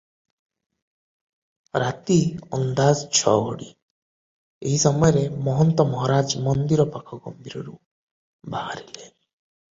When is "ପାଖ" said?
6.97-7.21